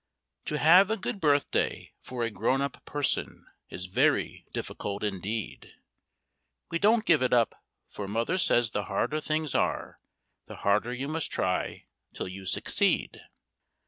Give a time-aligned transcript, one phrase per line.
[0.45, 5.75] To have a good birthday for a grown up person is very difficult indeed;
[6.71, 9.99] We don't give it up, for Mother says the harder things are,
[10.47, 11.85] the harder you must try
[12.15, 13.21] till you succeed.